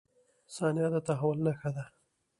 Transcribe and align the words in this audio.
•ثانیه 0.55 0.87
د 0.93 0.95
تحول 1.07 1.37
نښه 1.45 1.69
ده. 1.75 1.85